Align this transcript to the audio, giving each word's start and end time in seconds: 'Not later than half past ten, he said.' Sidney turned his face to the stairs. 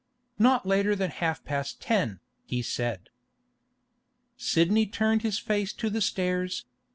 'Not 0.39 0.65
later 0.65 0.95
than 0.95 1.11
half 1.11 1.43
past 1.45 1.79
ten, 1.79 2.21
he 2.47 2.63
said.' 2.63 3.11
Sidney 4.35 4.87
turned 4.87 5.21
his 5.21 5.37
face 5.37 5.73
to 5.73 5.91
the 5.91 6.01
stairs. 6.01 6.65